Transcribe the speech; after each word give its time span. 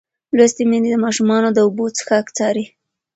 لوستې 0.35 0.63
میندې 0.69 0.89
د 0.93 0.97
ماشومانو 1.05 1.47
د 1.53 1.57
اوبو 1.65 1.85
څښاک 1.97 2.25
څاري. 2.37 2.65